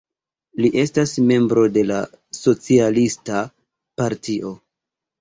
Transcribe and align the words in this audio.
Li 0.63 0.71
estas 0.83 1.13
membro 1.33 1.67
de 1.77 1.85
la 1.91 2.01
Socialista 2.39 3.45
Partio. 4.03 4.61